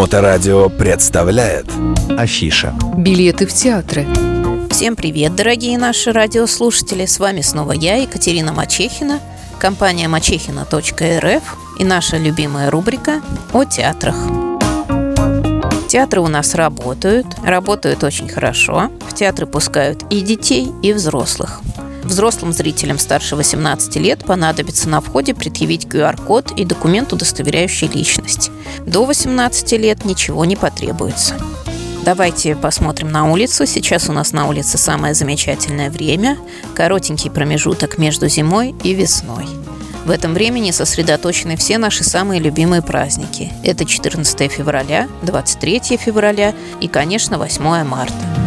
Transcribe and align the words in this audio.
Моторадио 0.00 0.70
представляет 0.70 1.66
Афиша 2.16 2.72
Билеты 2.96 3.46
в 3.46 3.52
театры 3.52 4.06
Всем 4.70 4.96
привет, 4.96 5.36
дорогие 5.36 5.76
наши 5.76 6.10
радиослушатели! 6.10 7.04
С 7.04 7.18
вами 7.18 7.42
снова 7.42 7.72
я, 7.72 7.96
Екатерина 7.96 8.54
Мачехина, 8.54 9.20
компания 9.58 10.08
мачехина.рф 10.08 11.42
и 11.78 11.84
наша 11.84 12.16
любимая 12.16 12.70
рубрика 12.70 13.20
о 13.52 13.66
театрах. 13.66 14.16
Театры 15.86 16.22
у 16.22 16.28
нас 16.28 16.54
работают, 16.54 17.26
работают 17.44 18.02
очень 18.02 18.30
хорошо. 18.30 18.90
В 19.06 19.14
театры 19.14 19.46
пускают 19.46 20.04
и 20.08 20.22
детей, 20.22 20.72
и 20.82 20.94
взрослых. 20.94 21.60
Взрослым 22.10 22.52
зрителям 22.52 22.98
старше 22.98 23.36
18 23.36 23.94
лет 23.94 24.24
понадобится 24.24 24.88
на 24.88 25.00
входе 25.00 25.32
предъявить 25.32 25.84
QR-код 25.84 26.50
и 26.56 26.64
документ, 26.64 27.12
удостоверяющий 27.12 27.86
личность. 27.86 28.50
До 28.84 29.04
18 29.04 29.72
лет 29.78 30.04
ничего 30.04 30.44
не 30.44 30.56
потребуется. 30.56 31.36
Давайте 32.04 32.56
посмотрим 32.56 33.12
на 33.12 33.30
улицу. 33.30 33.64
Сейчас 33.64 34.08
у 34.08 34.12
нас 34.12 34.32
на 34.32 34.48
улице 34.48 34.76
самое 34.76 35.14
замечательное 35.14 35.88
время. 35.88 36.36
Коротенький 36.74 37.30
промежуток 37.30 37.96
между 37.96 38.28
зимой 38.28 38.74
и 38.82 38.92
весной. 38.92 39.46
В 40.04 40.10
этом 40.10 40.34
времени 40.34 40.72
сосредоточены 40.72 41.56
все 41.56 41.78
наши 41.78 42.02
самые 42.02 42.40
любимые 42.40 42.82
праздники. 42.82 43.52
Это 43.62 43.84
14 43.84 44.50
февраля, 44.50 45.08
23 45.22 45.96
февраля 45.96 46.54
и, 46.80 46.88
конечно, 46.88 47.38
8 47.38 47.84
марта. 47.84 48.39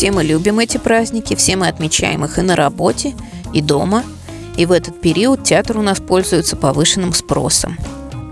Все 0.00 0.12
мы 0.12 0.24
любим 0.24 0.58
эти 0.58 0.78
праздники, 0.78 1.36
все 1.36 1.56
мы 1.56 1.68
отмечаем 1.68 2.24
их 2.24 2.38
и 2.38 2.40
на 2.40 2.56
работе, 2.56 3.14
и 3.52 3.60
дома. 3.60 4.02
И 4.56 4.64
в 4.64 4.72
этот 4.72 4.98
период 4.98 5.44
театр 5.44 5.76
у 5.76 5.82
нас 5.82 6.00
пользуется 6.00 6.56
повышенным 6.56 7.12
спросом. 7.12 7.76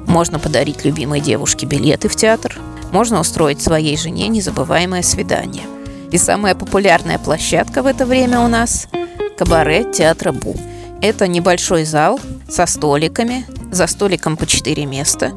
Можно 0.07 0.39
подарить 0.39 0.87
любимой 0.87 1.21
девушке 1.21 1.67
билеты 1.67 2.09
в 2.09 2.17
театр, 2.17 2.59
можно 2.91 3.21
устроить 3.21 3.60
своей 3.60 3.99
жене 3.99 4.29
незабываемое 4.29 5.02
свидание. 5.02 5.65
И 6.10 6.16
самая 6.16 6.55
популярная 6.55 7.19
площадка 7.19 7.82
в 7.82 7.87
это 7.87 8.07
время 8.07 8.41
у 8.41 8.49
нас– 8.49 8.88
кабаре 9.37 9.85
театра 9.93 10.32
Бу. 10.32 10.57
Это 11.03 11.29
небольшой 11.29 11.85
зал 11.85 12.19
со 12.49 12.65
столиками, 12.65 13.45
за 13.71 13.88
столиком 13.88 14.38
по 14.38 14.47
четыре 14.47 14.87
места. 14.87 15.32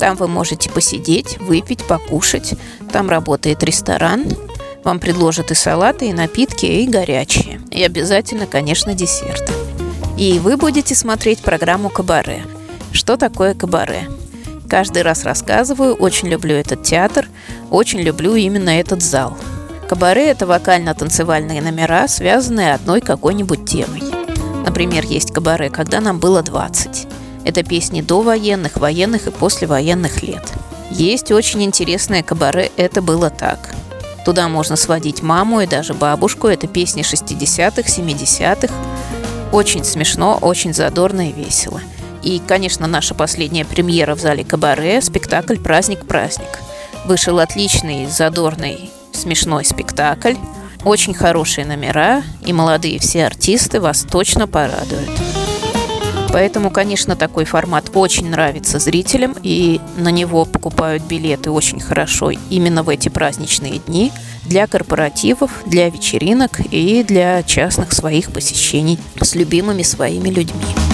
Там 0.00 0.16
вы 0.16 0.26
можете 0.26 0.70
посидеть, 0.70 1.38
выпить, 1.38 1.86
покушать. 1.86 2.54
Там 2.90 3.08
работает 3.08 3.62
ресторан. 3.62 4.26
Вам 4.84 5.00
предложат 5.00 5.50
и 5.50 5.54
салаты, 5.54 6.08
и 6.08 6.12
напитки, 6.12 6.66
и 6.66 6.86
горячие. 6.86 7.60
И 7.70 7.82
обязательно, 7.82 8.46
конечно, 8.46 8.94
десерты. 8.94 9.52
И 10.16 10.38
вы 10.38 10.56
будете 10.56 10.94
смотреть 10.94 11.40
программу 11.40 11.88
«Кабаре». 11.90 12.44
Что 12.92 13.16
такое 13.16 13.54
кабаре? 13.54 14.08
Каждый 14.68 15.02
раз 15.02 15.24
рассказываю, 15.24 15.94
очень 15.94 16.28
люблю 16.28 16.54
этот 16.54 16.82
театр, 16.82 17.26
очень 17.70 18.00
люблю 18.00 18.34
именно 18.34 18.70
этот 18.70 19.02
зал. 19.02 19.36
Кабаре– 19.88 20.26
это 20.30 20.46
вокально-танцевальные 20.46 21.62
номера, 21.62 22.08
связанные 22.08 22.74
одной 22.74 23.00
какой-нибудь 23.00 23.64
темой. 23.64 24.02
Например, 24.64 25.04
есть 25.04 25.32
кабаре 25.32 25.70
«Когда 25.70 26.00
нам 26.00 26.18
было 26.18 26.42
20». 26.42 27.12
Это 27.44 27.62
песни 27.62 28.02
до 28.02 28.20
военных, 28.20 28.76
военных 28.76 29.26
и 29.26 29.30
послевоенных 29.30 30.22
лет. 30.22 30.42
Есть 30.90 31.32
очень 31.32 31.62
интересное 31.62 32.22
кабаре 32.22 32.70
«Это 32.76 33.00
было 33.00 33.30
так». 33.30 33.74
Туда 34.28 34.46
можно 34.46 34.76
сводить 34.76 35.22
маму 35.22 35.62
и 35.62 35.66
даже 35.66 35.94
бабушку. 35.94 36.48
Это 36.48 36.66
песни 36.66 37.02
60-х, 37.02 37.80
70-х. 37.80 38.74
Очень 39.52 39.84
смешно, 39.84 40.36
очень 40.42 40.74
задорно 40.74 41.30
и 41.30 41.32
весело– 41.32 41.80
и, 42.22 42.42
конечно, 42.46 42.86
наша 42.86 43.14
последняя 43.14 43.64
премьера 43.64 44.14
в 44.14 44.20
зале 44.20 44.44
Кабаре– 44.44 45.00
спектакль 45.02 45.56
«Праздник-праздник». 45.56 46.60
Вышел 47.06 47.38
отличный, 47.38 48.04
задорный, 48.04 48.90
смешной 49.12 49.64
спектакль. 49.64 50.34
Очень 50.84 51.14
хорошие 51.14 51.64
номера, 51.64 52.22
и 52.44 52.52
молодые 52.52 52.98
все 52.98 53.24
артисты 53.24 53.80
вас 53.80 54.02
точно 54.02 54.46
порадуют. 54.46 55.27
Поэтому, 56.32 56.70
конечно, 56.70 57.16
такой 57.16 57.44
формат 57.44 57.90
очень 57.94 58.30
нравится 58.30 58.78
зрителям, 58.78 59.34
и 59.42 59.80
на 59.96 60.10
него 60.10 60.44
покупают 60.44 61.02
билеты 61.02 61.50
очень 61.50 61.80
хорошо 61.80 62.30
именно 62.50 62.82
в 62.82 62.88
эти 62.88 63.08
праздничные 63.08 63.78
дни 63.78 64.12
для 64.44 64.66
корпоративов, 64.66 65.50
для 65.66 65.88
вечеринок 65.90 66.60
и 66.70 67.02
для 67.02 67.42
частных 67.42 67.92
своих 67.92 68.32
посещений 68.32 68.98
с 69.20 69.34
любимыми 69.34 69.82
своими 69.82 70.28
людьми. 70.28 70.87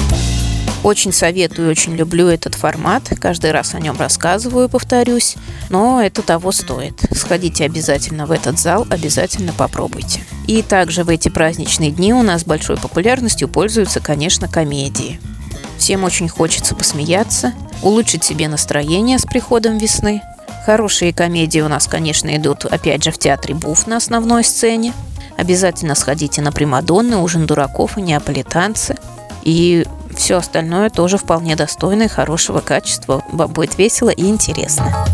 Очень 0.85 1.15
советую, 1.15 1.71
очень 1.71 1.97
люблю 1.97 2.29
этот 2.29 2.55
формат. 2.55 3.05
Каждый 3.19 3.53
раз 3.53 3.75
о 3.75 3.81
нем 3.81 3.99
рассказываю, 3.99 4.69
повторюсь. 4.69 5.37
Но 5.71 6.03
это 6.03 6.21
того 6.21 6.53
стоит. 6.53 7.01
Сходите 7.11 7.65
обязательно 7.65 8.27
в 8.27 8.31
этот 8.31 8.61
зал, 8.61 8.87
обязательно 8.91 9.55
попробуйте. 9.55 10.21
И 10.47 10.61
также 10.61 11.03
в 11.03 11.09
эти 11.09 11.31
праздничные 11.31 11.91
дни 11.91 12.13
у 12.13 12.23
нас 12.23 12.45
большой 12.45 12.77
популярностью 12.77 13.49
пользуются, 13.49 14.01
конечно, 14.01 14.47
комедии. 14.47 15.19
Всем 15.79 16.05
очень 16.05 16.29
хочется 16.29 16.75
посмеяться, 16.75 17.55
улучшить 17.83 18.23
себе 18.23 18.47
настроение 18.49 19.19
с 19.19 19.25
приходом 19.25 19.79
весны. 19.79 20.21
Хорошие 20.67 21.15
комедии 21.15 21.61
у 21.61 21.69
нас, 21.69 21.87
конечно, 21.87 22.37
идут, 22.37 22.67
опять 22.67 23.03
же, 23.03 23.11
в 23.11 23.17
театре 23.17 23.55
Буф 23.55 23.87
на 23.87 23.97
основной 23.97 24.45
сцене. 24.45 24.93
Обязательно 25.39 25.95
сходите 25.95 26.43
на 26.43 26.53
Примадонны, 26.53 27.17
Ужин 27.17 27.47
дураков 27.47 27.97
и 27.97 28.03
Неаполитанцы. 28.03 28.97
И 29.45 29.87
все 30.17 30.37
остальное 30.37 30.91
тоже 30.91 31.19
вполне 31.19 31.57
достойно 31.57 32.05
и 32.05 32.09
хорошего 32.09 32.61
качества. 32.61 33.23
Вам 33.33 33.51
будет 33.53 33.79
весело 33.79 34.11
и 34.11 34.25
интересно. 34.27 35.07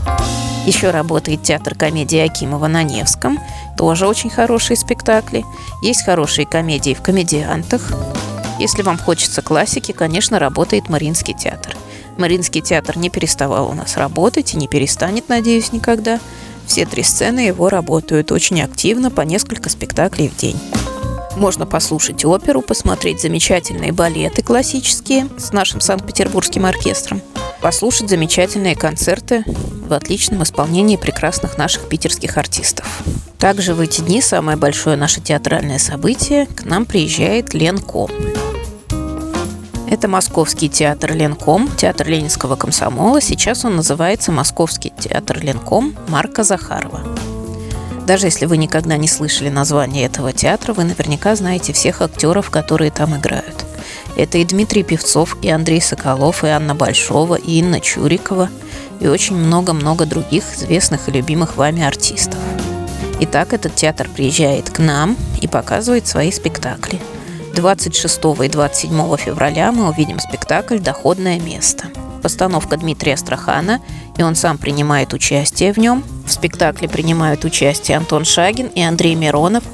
Еще 0.67 0.91
работает 0.91 1.43
театр 1.43 1.75
комедии 1.75 2.19
Акимова 2.19 2.67
на 2.67 2.83
Невском. 2.83 3.39
Тоже 3.77 4.07
очень 4.07 4.31
хорошие 4.31 4.77
спектакли. 4.77 5.45
Есть 5.83 6.05
хорошие 6.05 6.47
комедии 6.47 6.95
в 6.95 7.03
комедиантах. 7.03 7.93
Если 8.59 8.83
вам 8.83 8.99
хочется 8.99 9.41
классики, 9.41 9.93
конечно, 9.93 10.39
работает 10.39 10.89
Мариинский 10.89 11.35
театр. 11.35 11.77
Мариинский 12.19 12.61
театр 12.61 12.99
не 12.99 13.09
переставал 13.09 13.71
у 13.71 13.73
нас 13.73 13.97
работать 13.97 14.53
и 14.53 14.59
не 14.59 14.69
перестанет, 14.69 15.31
надеюсь, 15.31 15.73
никогда. 15.73 16.21
Все 16.67 16.85
три 16.85 17.03
сцены 17.03 17.41
его 17.41 17.69
работают 17.71 18.31
очень 18.31 18.61
активно, 18.61 19.11
по 19.11 19.23
несколько 19.23 19.71
спектаклей 19.71 20.29
в 20.29 20.37
день. 20.37 20.61
Можно 21.37 21.67
послушать 21.67 22.25
оперу, 22.25 22.61
посмотреть 22.61 23.21
замечательные 23.21 23.93
балеты 23.93 24.43
классические 24.43 25.29
с 25.39 25.53
нашим 25.53 25.81
Санкт-Петербургским 25.81 26.67
оркестром, 26.67 27.23
послушать 27.61 28.11
замечательные 28.11 28.75
концерты 28.75 29.45
в 29.47 29.93
отличном 29.93 30.43
исполнении 30.43 30.97
прекрасных 30.97 31.57
наших 31.57 31.89
питерских 31.89 32.37
артистов. 32.37 33.03
Также 33.39 33.75
в 33.75 33.81
эти 33.81 34.01
дни 34.03 34.21
самое 34.21 34.59
большое 34.59 34.97
наше 34.97 35.21
театральное 35.21 35.79
событие– 35.79 36.47
к 36.57 36.65
нам 36.65 36.85
приезжает 36.85 37.55
Ленком. 37.55 38.11
Это 39.91 40.07
Московский 40.07 40.69
театр 40.69 41.15
Ленком, 41.15 41.69
театр 41.77 42.07
Ленинского 42.07 42.55
комсомола. 42.55 43.21
Сейчас 43.21 43.65
он 43.65 43.75
называется 43.75 44.31
Московский 44.31 44.93
театр 44.97 45.41
Ленком 45.43 45.97
Марка 46.07 46.45
Захарова. 46.45 47.10
Даже 48.11 48.27
если 48.27 48.47
вы 48.47 48.57
никогда 48.57 48.97
не 48.97 49.07
слышали 49.07 49.51
название 49.51 50.05
этого 50.05 50.33
театра, 50.33 50.73
вы 50.73 50.83
наверняка 50.83 51.37
знаете 51.37 51.73
всех 51.73 52.03
актеров, 52.03 52.51
которые 52.51 52.91
там 52.91 53.17
играют. 53.17 53.65
Это 54.17 54.39
и 54.39 54.45
Дмитрий 54.45 54.83
Певцов, 54.83 55.37
и 55.43 55.49
Андрей 55.49 55.81
Соколов, 55.81 56.43
и 56.43 56.49
Анна 56.49 56.75
Большова, 56.75 57.37
и 57.37 57.61
Инна 57.61 57.79
Чурикова, 57.79 58.51
и 58.99 59.07
очень 59.07 59.37
много-много 59.37 60.07
других 60.07 60.43
известных 60.57 61.09
и 61.09 61.13
любимых 61.13 61.57
вами 61.57 61.85
артистов. 61.85 62.41
Итак, 63.21 63.53
этот 63.53 63.77
театр 63.77 64.09
приезжает 64.13 64.71
к 64.71 64.81
нам 64.81 65.17
и 65.41 65.47
показывает 65.47 66.09
свои 66.09 66.33
спектакли. 66.33 66.99
26 67.55 68.19
и 68.43 68.49
27 68.49 69.17
февраля 69.19 69.71
мы 69.71 69.89
увидим 69.89 70.19
спектакль 70.19 70.81
«Доходное 70.81 71.39
место». 71.39 71.85
Постановка 72.23 72.77
Дмитрия 72.77 73.15
Астрахана, 73.15 73.81
и 74.17 74.23
он 74.23 74.35
сам 74.35 74.59
принимает 74.59 75.13
участие 75.13 75.73
в 75.73 75.79
нем– 75.79 76.05
в 76.31 76.33
спектакле 76.33 76.89
принимают 76.89 77.45
участие 77.45 77.97
Антон 77.97 78.25
Шагин 78.25 78.69
и 78.69 78.81
Андрей 78.81 79.17
Миронов, 79.17 79.65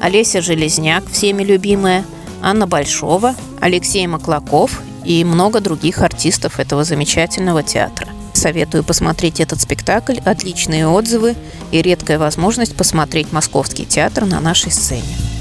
Олеся 0.00 0.40
Железняк, 0.40 1.04
всеми 1.10 1.42
любимая, 1.42 2.06
Анна 2.40 2.66
Большова, 2.66 3.34
Алексей 3.60 4.06
Маклаков 4.06 4.80
и 5.04 5.22
много 5.24 5.60
других 5.60 6.00
артистов 6.00 6.58
этого 6.58 6.84
замечательного 6.84 7.62
театра. 7.62 8.08
Советую 8.32 8.82
посмотреть 8.82 9.40
этот 9.40 9.60
спектакль, 9.60 10.16
отличные 10.24 10.88
отзывы 10.88 11.34
и 11.70 11.82
редкая 11.82 12.18
возможность 12.18 12.74
посмотреть 12.74 13.30
Московский 13.30 13.84
театр 13.84 14.24
на 14.24 14.40
нашей 14.40 14.72
сцене. 14.72 15.35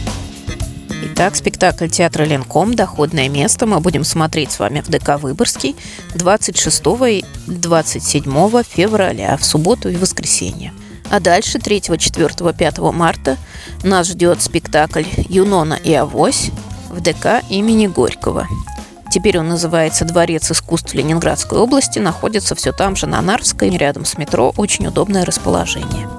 Итак, 1.17 1.37
спектакль 1.37 1.87
театра 1.87 2.25
Ленком 2.25 2.73
«Доходное 2.73 3.29
место» 3.29 3.65
мы 3.65 3.79
будем 3.79 4.03
смотреть 4.03 4.51
с 4.51 4.59
вами 4.59 4.81
в 4.81 4.89
ДК 4.89 5.17
Выборгский 5.17 5.73
26 6.13 6.83
и 7.07 7.25
27 7.47 8.63
февраля, 8.63 9.37
в 9.37 9.45
субботу 9.45 9.87
и 9.87 9.95
воскресенье. 9.95 10.73
А 11.09 11.21
дальше 11.21 11.57
3, 11.57 11.83
4, 11.97 12.53
5 12.53 12.77
марта 12.91 13.37
нас 13.81 14.09
ждет 14.09 14.41
спектакль 14.41 15.05
«Юнона 15.29 15.75
и 15.81 15.93
Авось» 15.93 16.51
в 16.89 16.99
ДК 16.99 17.41
имени 17.49 17.87
Горького. 17.87 18.49
Теперь 19.09 19.39
он 19.39 19.47
называется 19.47 20.03
«Дворец 20.03 20.51
искусств 20.51 20.93
Ленинградской 20.93 21.57
области», 21.57 21.97
находится 21.97 22.55
все 22.55 22.73
там 22.73 22.97
же 22.97 23.07
на 23.07 23.21
Нарвской, 23.21 23.69
рядом 23.69 24.03
с 24.03 24.17
метро, 24.17 24.53
очень 24.57 24.87
удобное 24.87 25.23
расположение. 25.23 26.09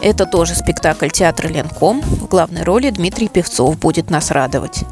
Это 0.00 0.26
тоже 0.26 0.54
спектакль 0.54 1.08
театра 1.08 1.48
Ленком. 1.48 2.00
В 2.02 2.28
главной 2.28 2.62
роли 2.62 2.90
Дмитрий 2.90 3.28
Певцов 3.28 3.78
будет 3.78 4.10
нас 4.10 4.30
радовать. 4.30 4.84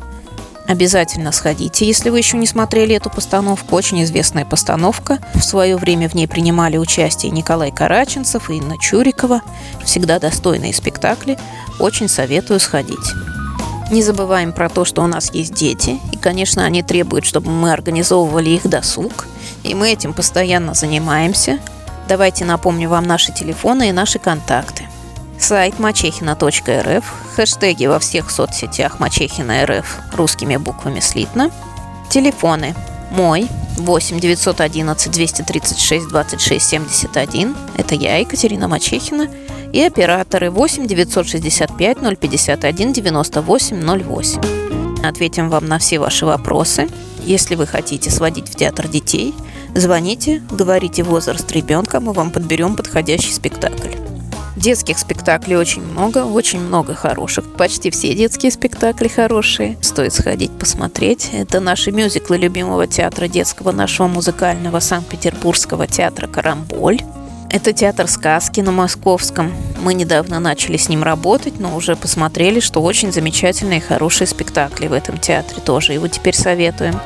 Обязательно 0.67 1.31
сходите, 1.31 1.87
если 1.87 2.11
вы 2.11 2.19
еще 2.19 2.37
не 2.37 2.47
смотрели 2.47 2.97
эту 2.97 3.09
постановку. 3.09 3.77
Очень 3.77 4.03
известная 4.03 4.45
постановка. 4.45 5.19
В 5.35 5.43
свое 5.43 5.77
время 5.77 6.09
в 6.09 6.15
ней 6.15 6.27
принимали 6.27 6.77
участие 6.77 7.31
Николай 7.31 7.71
Караченцев 7.71 8.51
и 8.51 8.57
Инна 8.57 8.77
Чурикова. 8.79 9.43
Всегда 9.85 10.19
достойные 10.19 10.75
спектакли. 10.75 11.39
Очень 11.79 12.09
советую 12.09 12.59
сходить. 12.59 13.13
Не 13.93 14.03
забываем 14.03 14.53
про 14.53 14.69
то, 14.69 14.85
что 14.85 15.03
у 15.03 15.07
нас 15.07 15.33
есть 15.33 15.55
дети, 15.55 16.01
и, 16.13 16.17
конечно, 16.17 16.65
они 16.65 16.83
требуют, 16.83 17.25
чтобы 17.25 17.53
мы 17.53 17.71
организовывали 17.71 18.51
их 18.51 18.69
досуг, 18.69 19.29
и 19.63 19.75
мы 19.77 19.93
этим 19.93 20.13
постоянно 20.13 20.75
занимаемся. 20.75 21.61
Давайте 22.09 22.45
напомню 22.45 22.89
вам 22.89 23.07
наши 23.07 23.33
телефоны 23.33 23.89
и 23.89 23.93
наши 23.93 24.19
контакты. 24.19 24.89
Сайт 25.39 25.79
мачехина.рф, 25.79 27.05
хэштеги 27.37 27.87
во 27.87 27.99
всех 27.99 28.31
соцсетях 28.31 28.99
Мачехина 28.99 29.67
РФ 29.67 29.99
русскими 30.15 30.57
буквами 30.57 31.01
слитно. 31.01 31.51
Телефоны 32.11 32.75
мой 33.11 33.47
8 33.77 34.19
911 34.19 35.13
236 35.13 36.09
26 36.09 36.65
71. 36.65 37.55
Это 37.77 37.95
я, 37.95 38.17
Екатерина 38.17 38.67
Мачехина. 38.67 39.29
И 39.73 39.83
операторы 39.83 40.51
8 40.51 40.87
965 40.87 42.19
051 42.19 42.93
98 42.93 44.05
08. 44.05 45.05
Ответим 45.05 45.51
вам 45.51 45.69
на 45.69 45.79
все 45.79 45.99
ваши 45.99 46.25
вопросы. 46.25 46.89
Если 47.25 47.57
вы 47.57 47.67
хотите 47.67 48.11
сводить 48.11 48.49
в 48.49 48.55
театр 48.55 48.89
детей, 48.89 49.35
звоните, 49.75 50.43
говорите 50.51 51.03
возраст 51.03 51.51
ребенка, 51.53 52.01
мы 52.01 52.13
вам 52.13 52.31
подберем 52.31 52.75
подходящий 52.75 53.33
спектакль. 53.33 53.96
Детских 54.57 54.99
спектаклей 54.99 55.57
очень 55.57 55.83
много, 55.83 56.25
очень 56.25 56.61
много 56.61 56.95
хороших. 56.95 57.45
Почти 57.57 57.91
все 57.91 58.15
детские 58.15 58.51
спектакли 58.51 59.07
хорошие. 59.09 59.77
Стоит 59.83 60.15
сходить 60.15 60.51
посмотреть. 60.51 61.29
Это 61.33 61.61
наши 61.61 61.93
мюзиклы 61.93 62.39
любимого 62.39 62.87
театра 62.87 63.29
детского 63.29 63.73
нашего 63.73 64.07
музыкального 64.07 64.81
Санкт-Петербургского 64.81 65.87
театра 65.87 66.27
«Карамболь». 66.27 67.01
Это 67.51 67.73
театр 67.73 68.09
сказки 68.09 68.61
на 68.61 68.73
Московском. 68.73 69.53
Мы 69.83 69.95
недавно 69.95 70.41
начали 70.41 70.79
с 70.79 70.89
ним 70.89 71.03
работать, 71.03 71.61
но 71.61 71.77
уже 71.77 71.95
посмотрели, 71.95 72.61
что 72.61 72.83
очень 72.83 73.13
замечательные 73.13 73.79
и 73.79 73.83
хорошие 73.83 74.27
спектакли 74.27 74.89
в 74.89 74.93
этом 74.93 75.19
театре 75.19 75.61
тоже. 75.65 75.93
Его 75.93 76.09
теперь 76.09 76.35
советуем. 76.35 76.99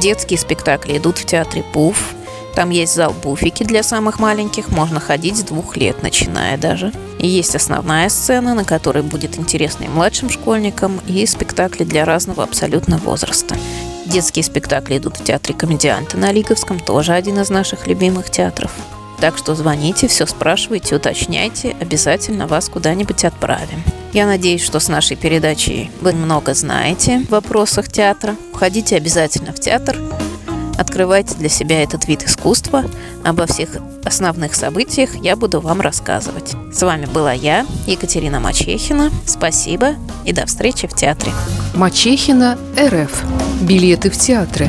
Детские 0.00 0.38
спектакли 0.38 0.98
идут 0.98 1.18
в 1.18 1.26
театре 1.26 1.62
Пуф, 1.72 2.14
там 2.58 2.70
есть 2.70 2.92
зал 2.92 3.12
буфики 3.12 3.62
для 3.62 3.84
самых 3.84 4.18
маленьких, 4.18 4.70
можно 4.70 4.98
ходить 4.98 5.36
с 5.36 5.42
двух 5.42 5.76
лет, 5.76 6.02
начиная 6.02 6.58
даже. 6.58 6.92
И 7.20 7.28
есть 7.28 7.54
основная 7.54 8.08
сцена, 8.08 8.52
на 8.52 8.64
которой 8.64 9.04
будет 9.04 9.38
интересно 9.38 9.84
и 9.84 9.88
младшим 9.88 10.28
школьникам, 10.28 11.00
и 11.06 11.24
спектакли 11.24 11.84
для 11.84 12.04
разного 12.04 12.42
абсолютно 12.42 12.98
возраста. 12.98 13.54
Детские 14.06 14.42
спектакли 14.42 14.98
идут 14.98 15.18
в 15.18 15.22
театре 15.22 15.54
«Комедианты» 15.54 16.16
на 16.16 16.32
Лиговском, 16.32 16.80
тоже 16.80 17.12
один 17.12 17.38
из 17.38 17.48
наших 17.48 17.86
любимых 17.86 18.28
театров. 18.28 18.72
Так 19.20 19.38
что 19.38 19.54
звоните, 19.54 20.08
все 20.08 20.26
спрашивайте, 20.26 20.96
уточняйте, 20.96 21.76
обязательно 21.80 22.48
вас 22.48 22.68
куда-нибудь 22.68 23.24
отправим. 23.24 23.84
Я 24.12 24.26
надеюсь, 24.26 24.64
что 24.64 24.80
с 24.80 24.88
нашей 24.88 25.16
передачей 25.16 25.92
вы 26.00 26.12
много 26.12 26.54
знаете 26.54 27.20
в 27.28 27.30
вопросах 27.30 27.86
театра. 27.86 28.34
Ходите 28.52 28.96
обязательно 28.96 29.52
в 29.52 29.60
театр, 29.60 29.96
Открывайте 30.78 31.34
для 31.34 31.48
себя 31.48 31.82
этот 31.82 32.06
вид 32.06 32.22
искусства. 32.24 32.84
Обо 33.24 33.46
всех 33.46 33.70
основных 34.04 34.54
событиях 34.54 35.16
я 35.16 35.36
буду 35.36 35.60
вам 35.60 35.80
рассказывать. 35.80 36.54
С 36.72 36.82
вами 36.82 37.06
была 37.06 37.32
я, 37.32 37.66
Екатерина 37.86 38.40
Мачехина. 38.40 39.10
Спасибо 39.26 39.96
и 40.24 40.32
до 40.32 40.46
встречи 40.46 40.86
в 40.86 40.94
театре. 40.94 41.32
Мачехина 41.74 42.56
РФ. 42.78 43.24
Билеты 43.62 44.10
в 44.10 44.16
театры. 44.16 44.68